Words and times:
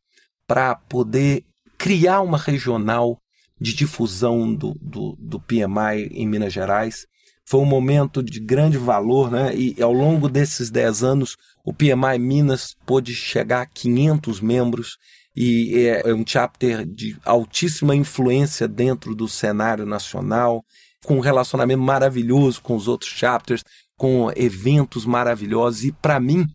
para 0.47 0.75
poder 0.75 1.43
criar 1.77 2.21
uma 2.21 2.37
regional 2.37 3.19
de 3.59 3.73
difusão 3.73 4.53
do, 4.53 4.73
do, 4.81 5.15
do 5.19 5.39
PMI 5.39 6.09
em 6.11 6.27
Minas 6.27 6.53
Gerais. 6.53 7.05
Foi 7.45 7.61
um 7.61 7.65
momento 7.65 8.21
de 8.21 8.39
grande 8.39 8.77
valor, 8.77 9.31
né? 9.31 9.55
E 9.55 9.81
ao 9.81 9.93
longo 9.93 10.27
desses 10.27 10.69
10 10.69 11.03
anos, 11.03 11.37
o 11.63 11.73
PMI 11.73 12.19
Minas 12.19 12.75
pôde 12.85 13.13
chegar 13.13 13.61
a 13.61 13.65
500 13.65 14.41
membros 14.41 14.97
e 15.35 15.85
é, 15.85 16.09
é 16.09 16.13
um 16.13 16.23
chapter 16.25 16.85
de 16.85 17.15
altíssima 17.23 17.95
influência 17.95 18.67
dentro 18.67 19.13
do 19.13 19.27
cenário 19.27 19.85
nacional, 19.85 20.63
com 21.05 21.17
um 21.17 21.21
relacionamento 21.21 21.81
maravilhoso 21.81 22.61
com 22.61 22.75
os 22.75 22.87
outros 22.87 23.11
chapters, 23.11 23.63
com 23.95 24.31
eventos 24.35 25.05
maravilhosos. 25.05 25.83
E 25.83 25.91
para 25.91 26.19
mim, 26.19 26.47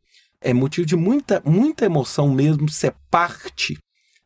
é 0.43 0.53
motivo 0.53 0.87
de 0.87 0.97
muita, 0.97 1.43
muita 1.45 1.85
emoção 1.85 2.29
mesmo 2.29 2.69
ser 2.69 2.95
parte, 3.11 3.79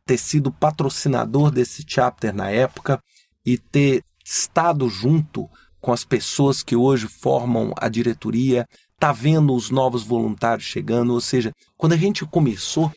ter 0.05 0.17
sido 0.17 0.51
patrocinador 0.51 1.51
desse 1.51 1.83
chapter 1.87 2.33
na 2.33 2.49
época 2.49 2.99
e 3.45 3.57
ter 3.57 4.03
estado 4.25 4.89
junto 4.89 5.47
com 5.79 5.93
as 5.93 6.03
pessoas 6.03 6.63
que 6.63 6.75
hoje 6.75 7.07
formam 7.07 7.71
a 7.77 7.87
diretoria, 7.87 8.67
tá 8.99 9.11
vendo 9.11 9.53
os 9.53 9.69
novos 9.69 10.03
voluntários 10.03 10.67
chegando, 10.67 11.13
ou 11.13 11.21
seja, 11.21 11.53
quando 11.77 11.93
a 11.93 11.97
gente 11.97 12.25
começou, 12.25 12.91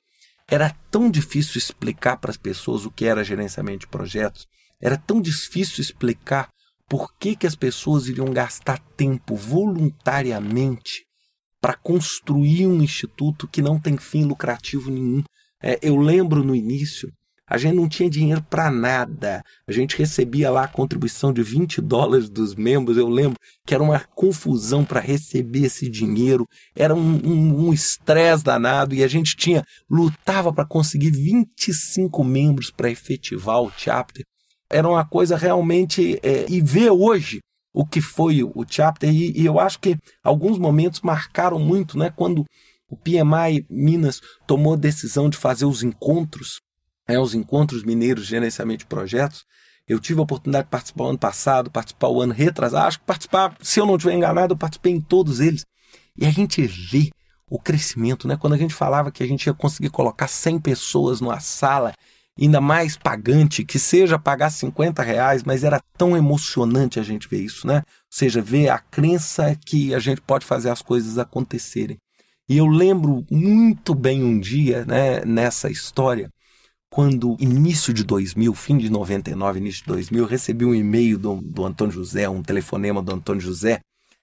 era 0.49 0.75
tão 0.91 1.11
difícil 1.11 1.59
explicar 1.59 2.17
para 2.17 2.31
as 2.31 2.37
pessoas 2.37 2.85
o 2.85 2.91
que 2.91 3.05
era 3.05 3.23
gerenciamento 3.23 3.81
de 3.81 3.89
projetos, 3.89 4.47
era 4.81 4.97
tão 4.97 5.21
difícil 5.21 5.81
explicar 5.81 6.49
por 6.89 7.15
que, 7.19 7.37
que 7.37 7.47
as 7.47 7.55
pessoas 7.55 8.09
iriam 8.09 8.33
gastar 8.33 8.81
tempo 8.97 9.37
voluntariamente 9.37 11.05
para 11.61 11.75
construir 11.75 12.67
um 12.67 12.83
instituto 12.83 13.47
que 13.49 13.63
não 13.63 13.79
tem 13.79 13.97
fim 13.97 14.25
lucrativo 14.25 14.91
nenhum. 14.91 15.23
É, 15.63 15.79
eu 15.83 15.97
lembro 15.97 16.43
no 16.43 16.55
início, 16.55 17.13
a 17.51 17.59
gente 17.59 17.75
não 17.75 17.89
tinha 17.89 18.09
dinheiro 18.09 18.41
para 18.49 18.71
nada. 18.71 19.43
A 19.67 19.73
gente 19.73 19.99
recebia 19.99 20.53
lá 20.53 20.63
a 20.63 20.69
contribuição 20.69 21.33
de 21.33 21.43
20 21.43 21.81
dólares 21.81 22.31
dos 22.31 22.55
membros. 22.55 22.97
Eu 22.97 23.09
lembro 23.09 23.37
que 23.67 23.75
era 23.75 23.83
uma 23.83 23.99
confusão 24.15 24.85
para 24.85 25.01
receber 25.01 25.65
esse 25.65 25.91
dinheiro. 25.91 26.47
Era 26.77 26.95
um 26.95 27.73
estresse 27.73 28.37
um, 28.37 28.41
um 28.41 28.45
danado 28.45 28.95
e 28.95 29.03
a 29.03 29.09
gente 29.09 29.35
tinha 29.37 29.65
lutava 29.91 30.53
para 30.53 30.65
conseguir 30.65 31.11
25 31.11 32.23
membros 32.23 32.71
para 32.71 32.89
efetivar 32.89 33.61
o 33.61 33.73
chapter. 33.77 34.25
Era 34.71 34.89
uma 34.89 35.05
coisa 35.05 35.37
realmente. 35.37 36.21
É, 36.23 36.47
e 36.49 36.61
ver 36.61 36.91
hoje 36.91 37.41
o 37.73 37.87
que 37.87 38.01
foi 38.01 38.43
o 38.43 38.65
chapter 38.69 39.11
e, 39.11 39.41
e, 39.41 39.47
eu 39.47 39.61
acho 39.61 39.79
que 39.79 39.97
alguns 40.23 40.59
momentos 40.59 41.01
marcaram 41.01 41.59
muito, 41.59 41.97
né? 41.97 42.11
Quando 42.11 42.45
o 42.89 42.97
PMI 42.97 43.65
Minas 43.71 44.21
tomou 44.47 44.75
a 44.75 44.77
decisão 44.77 45.31
de 45.31 45.37
fazer 45.37 45.65
os 45.65 45.83
encontros, 45.83 46.61
né, 47.09 47.19
os 47.19 47.35
encontros 47.35 47.85
mineiros 47.85 48.25
de 48.25 48.31
gerenciamento 48.31 48.81
de 48.81 48.87
projetos. 48.87 49.45
Eu 49.87 49.99
tive 49.99 50.21
a 50.21 50.23
oportunidade 50.23 50.67
de 50.67 50.71
participar 50.71 51.05
o 51.05 51.09
ano 51.09 51.19
passado, 51.19 51.71
participar 51.71 52.09
o 52.09 52.21
ano 52.21 52.33
retrasado, 52.33 52.87
acho 52.87 52.99
que 53.01 53.05
participar, 53.05 53.57
se 53.61 53.81
eu 53.81 53.87
não 53.87 53.97
estiver 53.97 54.15
enganado, 54.15 54.55
eu 54.55 54.59
participei 54.59 54.93
em 54.93 55.01
todos 55.01 55.41
eles. 55.41 55.65
E 56.17 56.27
a 56.27 56.31
gente 56.31 56.65
vê 56.67 57.11
o 57.49 57.59
crescimento, 57.59 58.29
né? 58.29 58.37
Quando 58.37 58.53
a 58.53 58.57
gente 58.57 58.75
falava 58.75 59.11
que 59.11 59.23
a 59.23 59.27
gente 59.27 59.47
ia 59.47 59.55
conseguir 59.55 59.91
colocar 59.91 60.29
100 60.29 60.61
pessoas 60.61 61.21
numa 61.21 61.41
sala 61.41 61.93
ainda 62.41 62.61
mais 62.61 62.97
pagante, 62.97 63.65
que 63.65 63.79
seja 63.79 64.19
pagar 64.19 64.51
50 64.51 65.03
reais, 65.03 65.43
mas 65.43 65.63
era 65.63 65.81
tão 65.97 66.17
emocionante 66.17 66.99
a 66.99 67.03
gente 67.03 67.29
ver 67.29 67.43
isso, 67.43 67.67
né? 67.67 67.77
Ou 67.77 67.83
seja, 68.11 68.41
ver 68.41 68.69
a 68.69 68.79
crença 68.79 69.57
que 69.67 69.95
a 69.95 69.99
gente 69.99 70.21
pode 70.21 70.47
fazer 70.47 70.71
as 70.71 70.81
coisas 70.81 71.19
acontecerem. 71.19 71.99
E 72.49 72.57
eu 72.57 72.67
lembro 72.67 73.25
muito 73.31 73.95
bem 73.95 74.25
um 74.25 74.41
dia, 74.41 74.85
né, 74.85 75.25
nessa 75.25 75.71
história, 75.71 76.31
quando 76.91 77.37
início 77.39 77.95
de 77.95 78.03
2000, 78.03 78.53
fim 78.55 78.77
de 78.77 78.91
99, 78.91 79.61
início 79.61 79.83
de 79.83 79.89
2000, 79.89 80.25
recebi 80.27 80.65
um 80.65 80.75
e-mail 80.75 81.17
do, 81.17 81.37
do 81.37 81.65
Antônio 81.65 81.93
José, 81.93 82.29
um 82.29 82.43
telefonema 82.43 83.01
do 83.01 83.15
Antônio 83.15 83.41
José, 83.41 83.81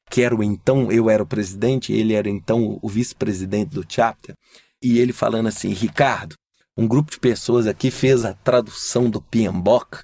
que 0.10 0.22
era 0.22 0.36
o 0.36 0.44
então, 0.44 0.92
eu 0.92 1.10
era 1.10 1.24
o 1.24 1.26
presidente, 1.26 1.94
ele 1.94 2.14
era 2.14 2.30
então 2.30 2.78
o 2.82 2.90
vice-presidente 2.90 3.70
do 3.70 3.86
chapter, 3.88 4.36
e 4.84 5.00
ele 5.00 5.14
falando 5.14 5.48
assim, 5.48 5.70
Ricardo, 5.70 6.36
um 6.78 6.88
grupo 6.88 7.12
de 7.12 7.20
pessoas 7.20 7.66
aqui 7.66 7.90
fez 7.90 8.24
a 8.24 8.36
tradução 8.36 9.10
do 9.10 9.20
PMBOK 9.20 10.04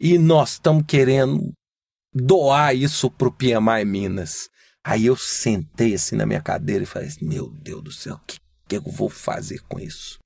e 0.00 0.18
nós 0.18 0.52
estamos 0.52 0.84
querendo 0.86 1.52
doar 2.12 2.74
isso 2.74 3.08
para 3.08 3.28
o 3.28 3.32
PMI 3.32 3.84
Minas. 3.86 4.48
Aí 4.84 5.06
eu 5.06 5.16
sentei 5.16 5.94
assim 5.94 6.16
na 6.16 6.26
minha 6.26 6.42
cadeira 6.42 6.82
e 6.82 6.86
falei 6.86 7.08
assim, 7.08 7.24
meu 7.24 7.48
Deus 7.50 7.84
do 7.84 7.92
céu, 7.92 8.14
o 8.14 8.20
que, 8.26 8.38
que 8.68 8.76
eu 8.76 8.82
vou 8.82 9.08
fazer 9.08 9.60
com 9.68 9.78
isso? 9.78 10.18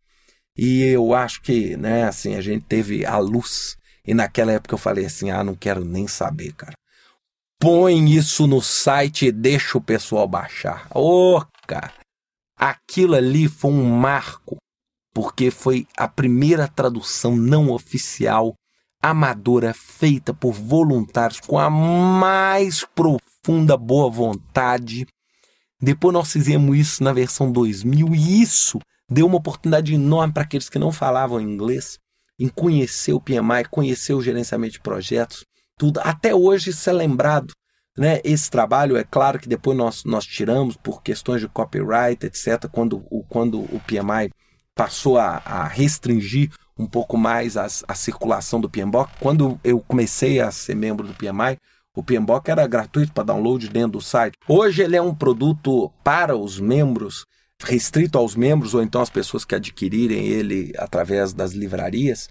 E 0.57 0.83
eu 0.83 1.15
acho 1.15 1.43
que, 1.43 1.77
né, 1.77 2.05
assim, 2.05 2.37
a 2.37 2.41
gente 2.41 2.65
teve 2.65 3.05
a 3.05 3.19
luz. 3.19 3.77
E 4.07 4.15
naquela 4.15 4.53
época 4.53 4.75
eu 4.75 4.79
falei 4.79 5.07
assim, 5.07 5.31
ah, 5.31 5.45
não 5.45 5.55
quero 5.55 5.85
nem 5.85 6.07
saber, 6.07 6.53
cara. 6.53 6.75
Põe 7.61 8.15
isso 8.15 8.47
no 8.47 8.61
site 8.61 9.27
e 9.27 9.33
deixa 9.33 9.79
o 9.79 9.83
pessoal 9.83 10.27
baixar. 10.27 10.87
Ô, 10.95 11.37
oh, 11.39 11.47
cara, 11.67 11.93
aquilo 12.57 13.15
ali 13.15 13.49
foi 13.49 13.71
um 13.71 13.85
marco 13.85 14.57
porque 15.13 15.51
foi 15.51 15.87
a 15.97 16.09
primeira 16.09 16.67
tradução 16.67 17.37
não 17.37 17.71
oficial 17.71 18.55
amadora 19.03 19.75
feita 19.75 20.33
por 20.33 20.53
voluntários 20.53 21.41
com 21.41 21.59
a 21.59 21.69
mais 21.69 22.85
profunda 22.95 23.77
boa 23.77 24.09
vontade. 24.09 25.07
Depois 25.81 26.15
nós 26.15 26.33
fizemos 26.33 26.79
isso 26.79 27.03
na 27.03 27.13
versão 27.13 27.51
2000 27.51 28.15
e 28.15 28.41
isso 28.41 28.79
deu 29.11 29.27
uma 29.27 29.39
oportunidade 29.39 29.93
enorme 29.95 30.33
para 30.33 30.45
aqueles 30.45 30.69
que 30.69 30.79
não 30.79 30.93
falavam 30.93 31.41
inglês 31.41 31.99
em 32.39 32.49
conhecer 32.49 33.13
o 33.13 33.21
PMI, 33.21 33.65
conhecer 33.71 34.15
o 34.15 34.23
gerenciamento 34.23 34.75
de 34.75 34.81
projetos, 34.81 35.45
tudo. 35.77 36.01
Até 36.03 36.35
hoje 36.35 36.71
isso 36.71 36.89
é 36.89 36.93
lembrado. 36.93 37.53
Né? 37.99 38.21
Esse 38.25 38.51
trabalho, 38.51 38.97
é 38.97 39.05
claro 39.05 39.39
que 39.39 39.49
depois 39.49 39.77
nós, 39.77 40.05
nós 40.05 40.25
tiramos 40.25 40.77
por 40.77 41.03
questões 41.03 41.41
de 41.41 41.49
copyright, 41.49 42.25
etc., 42.25 42.69
quando, 42.71 43.05
o, 43.11 43.23
quando 43.29 43.61
o 43.61 43.81
PMI 43.87 44.31
passou 44.75 45.19
a, 45.19 45.43
a 45.45 45.67
restringir 45.67 46.51
um 46.79 46.87
pouco 46.87 47.17
mais 47.17 47.57
a, 47.57 47.67
a 47.87 47.95
circulação 47.95 48.61
do 48.61 48.69
PMBOK. 48.69 49.13
Quando 49.21 49.59
eu 49.63 49.81
comecei 49.81 50.41
a 50.41 50.51
ser 50.51 50.75
membro 50.75 51.07
do 51.07 51.15
PMI, 51.15 51.59
o 51.95 52.03
PMBOK 52.03 52.51
era 52.51 52.67
gratuito 52.67 53.13
para 53.13 53.25
download 53.25 53.69
dentro 53.69 53.93
do 53.93 54.01
site. 54.01 54.37
Hoje 54.49 54.83
ele 54.83 54.97
é 54.97 55.03
um 55.03 55.15
produto 55.15 55.91
para 56.03 56.37
os 56.37 56.59
membros, 56.59 57.27
restrito 57.63 58.17
aos 58.19 58.35
membros 58.35 58.75
ou 58.75 58.83
então 58.83 59.03
às 59.03 59.11
pessoas 59.11 59.45
que 59.45 59.55
adquirirem 59.55 60.27
ele 60.27 60.73
através 60.79 61.33
das 61.33 61.53
livrarias. 61.53 62.29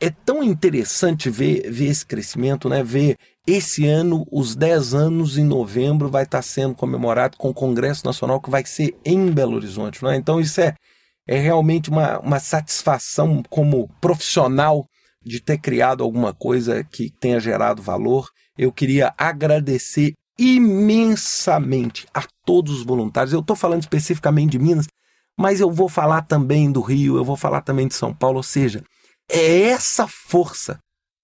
É 0.00 0.10
tão 0.10 0.42
interessante 0.42 1.30
ver, 1.30 1.70
ver 1.70 1.86
esse 1.86 2.04
crescimento, 2.04 2.68
né? 2.68 2.82
Ver 2.82 3.16
esse 3.46 3.86
ano, 3.86 4.26
os 4.32 4.56
10 4.56 4.94
anos 4.94 5.36
em 5.36 5.44
novembro, 5.44 6.08
vai 6.08 6.24
estar 6.24 6.42
sendo 6.42 6.74
comemorado 6.74 7.36
com 7.36 7.50
o 7.50 7.54
Congresso 7.54 8.04
Nacional 8.04 8.40
que 8.40 8.50
vai 8.50 8.64
ser 8.64 8.96
em 9.04 9.30
Belo 9.30 9.54
Horizonte. 9.54 10.02
Né? 10.02 10.16
Então, 10.16 10.40
isso 10.40 10.60
é, 10.60 10.74
é 11.26 11.38
realmente 11.38 11.90
uma, 11.90 12.18
uma 12.18 12.40
satisfação 12.40 13.42
como 13.48 13.88
profissional 14.00 14.86
de 15.24 15.40
ter 15.40 15.58
criado 15.58 16.02
alguma 16.02 16.34
coisa 16.34 16.82
que 16.82 17.10
tenha 17.10 17.38
gerado 17.38 17.82
valor. 17.82 18.28
Eu 18.58 18.72
queria 18.72 19.14
agradecer 19.16 20.14
imensamente 20.38 22.06
a 22.12 22.24
todos 22.44 22.80
os 22.80 22.84
voluntários. 22.84 23.32
Eu 23.32 23.40
estou 23.40 23.54
falando 23.54 23.82
especificamente 23.82 24.52
de 24.52 24.58
Minas, 24.58 24.86
mas 25.38 25.60
eu 25.60 25.70
vou 25.70 25.88
falar 25.88 26.22
também 26.22 26.70
do 26.70 26.80
Rio, 26.80 27.16
eu 27.16 27.24
vou 27.24 27.36
falar 27.36 27.62
também 27.62 27.86
de 27.86 27.94
São 27.94 28.12
Paulo, 28.12 28.38
ou 28.38 28.42
seja, 28.42 28.82
é 29.30 29.62
essa 29.62 30.06
força 30.08 30.78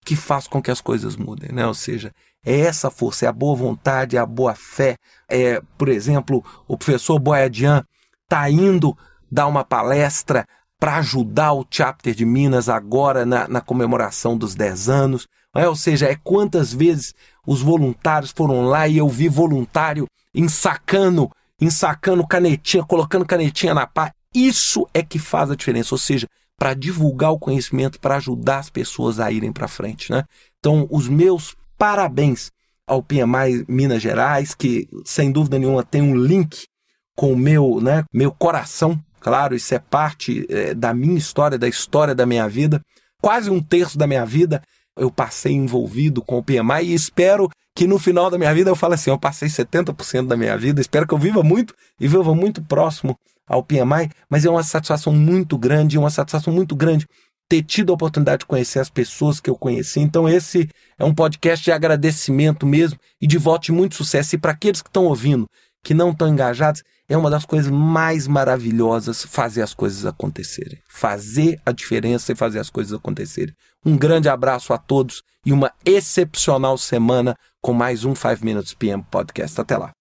que 0.05 0.17
faz 0.17 0.47
com 0.47 0.63
que 0.63 0.71
as 0.71 0.81
coisas 0.81 1.17
mudem, 1.17 1.53
né? 1.53 1.67
Ou 1.67 1.75
seja, 1.75 2.13
é 2.45 2.61
essa 2.61 2.91
força, 2.91 3.27
é 3.27 3.29
a 3.29 3.33
boa 3.33 3.55
vontade, 3.55 4.17
é 4.17 4.21
a 4.21 4.25
boa 4.25 4.55
fé. 4.55 4.97
É, 5.29 5.61
por 5.77 5.89
exemplo, 5.89 6.43
o 6.67 6.79
professor 6.79 7.19
Boiadian 7.19 7.85
está 8.25 8.49
indo 8.49 8.97
dar 9.31 9.47
uma 9.47 9.65
palestra 9.65 10.47
para 10.79 10.97
ajudar 10.99 11.53
o 11.53 11.67
chapter 11.69 12.15
de 12.15 12.25
Minas 12.25 12.69
agora 12.69 13.27
na, 13.27 13.49
na 13.49 13.61
comemoração 13.61 14.37
dos 14.37 14.55
10 14.55 14.89
anos. 14.89 15.27
É, 15.55 15.69
ou 15.69 15.75
seja, 15.75 16.07
é 16.07 16.15
quantas 16.15 16.73
vezes 16.73 17.15
os 17.47 17.61
voluntários 17.61 18.31
foram 18.31 18.63
lá 18.63 18.87
e 18.87 18.99
eu 18.99 19.09
vi 19.09 19.29
voluntário 19.29 20.07
ensacando, 20.35 21.31
ensacando 21.61 22.27
canetinha, 22.27 22.85
colocando 22.85 23.25
canetinha 23.25 23.75
na 23.75 23.87
pá. 23.87 24.13
Isso 24.35 24.87
é 24.95 25.03
que 25.03 25.19
faz 25.19 25.51
a 25.51 25.57
diferença. 25.57 25.95
Ou 25.95 25.99
seja, 25.99 26.29
para 26.57 26.75
divulgar 26.75 27.33
o 27.33 27.39
conhecimento, 27.39 27.99
para 27.99 28.17
ajudar 28.17 28.59
as 28.59 28.71
pessoas 28.71 29.19
a 29.19 29.31
irem 29.31 29.53
para 29.53 29.69
frente. 29.69 30.13
Né? 30.13 30.25
Então, 30.59 30.87
os 30.91 31.09
meus 31.09 31.57
parabéns 31.77 32.51
ao 32.87 33.03
PMI 33.03 33.65
Minas 33.69 34.03
Gerais, 34.03 34.55
que 34.55 34.89
sem 35.05 35.31
dúvida 35.31 35.59
nenhuma 35.59 35.85
tem 35.85 36.03
um 36.03 36.17
link 36.17 36.67
com 37.15 37.33
o 37.33 37.37
meu, 37.37 37.81
né, 37.81 38.05
meu 38.13 38.33
coração. 38.33 38.99
Claro, 39.21 39.55
isso 39.55 39.75
é 39.75 39.79
parte 39.79 40.47
é, 40.49 40.75
da 40.75 40.95
minha 40.95 41.19
história, 41.19 41.59
da 41.59 41.69
história 41.69 42.15
da 42.15 42.27
minha 42.27 42.49
vida. 42.49 42.81
Quase 43.21 43.51
um 43.51 43.61
terço 43.61 43.99
da 43.99 44.07
minha 44.07 44.25
vida 44.25 44.63
eu 44.97 45.11
passei 45.11 45.53
envolvido 45.53 46.23
com 46.23 46.39
o 46.39 46.43
PMI 46.43 46.85
e 46.85 46.95
espero 46.95 47.49
que 47.75 47.87
no 47.87 47.99
final 47.99 48.29
da 48.31 48.37
minha 48.37 48.53
vida 48.53 48.71
eu 48.71 48.75
fale 48.75 48.95
assim, 48.95 49.11
eu 49.11 49.19
passei 49.19 49.49
70% 49.49 50.27
da 50.27 50.37
minha 50.37 50.57
vida, 50.59 50.81
espero 50.81 51.07
que 51.07 51.15
eu 51.15 51.19
viva 51.19 51.43
muito 51.43 51.73
e 52.01 52.09
viva 52.09 52.35
muito 52.35 52.61
próximo 52.63 53.17
ao 53.47 53.63
PMI, 53.63 54.11
mas 54.29 54.45
é 54.45 54.51
uma 54.51 54.65
satisfação 54.65 55.13
muito 55.13 55.57
grande, 55.57 55.97
uma 55.97 56.11
satisfação 56.11 56.53
muito 56.53 56.75
grande 56.75 57.07
ter 57.49 57.63
tido 57.63 57.91
a 57.91 57.95
oportunidade 57.95 58.41
de 58.41 58.47
conhecer 58.47 58.79
as 58.79 58.91
pessoas 58.91 59.41
que 59.41 59.49
eu 59.49 59.57
conheci. 59.57 60.01
Então, 60.01 60.29
esse 60.29 60.69
é 60.99 61.05
um 61.05 61.15
podcast 61.15 61.65
de 61.65 61.73
agradecimento 61.73 62.67
mesmo 62.67 62.99
e 63.21 63.27
de 63.27 63.39
voto 63.39 63.67
de 63.67 63.73
muito 63.73 63.95
sucesso. 63.95 64.35
E 64.35 64.39
para 64.39 64.53
aqueles 64.53 64.83
que 64.83 64.89
estão 64.91 65.07
ouvindo, 65.07 65.49
que 65.83 65.95
não 65.95 66.11
estão 66.11 66.29
engajados, 66.29 66.83
é 67.09 67.17
uma 67.17 67.31
das 67.31 67.45
coisas 67.45 67.71
mais 67.71 68.27
maravilhosas 68.27 69.25
fazer 69.25 69.63
as 69.63 69.73
coisas 69.73 70.05
acontecerem. 70.05 70.79
Fazer 70.89 71.61
a 71.65 71.73
diferença 71.73 72.33
e 72.33 72.37
fazer 72.37 72.59
as 72.59 72.71
coisas 72.71 72.93
acontecerem. 72.93 73.55
Um 73.85 73.97
grande 73.97 74.29
abraço 74.29 74.73
a 74.73 74.79
todos 74.79 75.23
e 75.45 75.53
uma 75.53 75.73
excepcional 75.85 76.77
semana 76.77 77.37
com 77.63 77.73
mais 77.73 78.05
um 78.05 78.15
5 78.15 78.45
Minutes 78.45 78.75
PM 78.75 79.03
Podcast. 79.11 79.61
Até 79.61 79.77
lá. 79.77 79.98